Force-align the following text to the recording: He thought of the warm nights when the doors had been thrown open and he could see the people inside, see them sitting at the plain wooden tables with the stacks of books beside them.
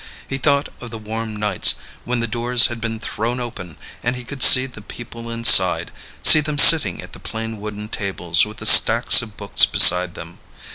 He 0.27 0.39
thought 0.39 0.69
of 0.79 0.89
the 0.89 0.97
warm 0.97 1.35
nights 1.35 1.75
when 2.05 2.21
the 2.21 2.27
doors 2.27 2.65
had 2.73 2.81
been 2.81 2.99
thrown 2.99 3.39
open 3.39 3.77
and 4.01 4.15
he 4.15 4.23
could 4.23 4.41
see 4.41 4.65
the 4.65 4.81
people 4.81 5.29
inside, 5.29 5.91
see 6.23 6.39
them 6.39 6.57
sitting 6.57 7.03
at 7.03 7.13
the 7.13 7.19
plain 7.19 7.59
wooden 7.61 7.87
tables 7.87 8.43
with 8.43 8.57
the 8.57 8.65
stacks 8.65 9.21
of 9.21 9.37
books 9.37 9.63
beside 9.67 10.15
them. 10.15 10.39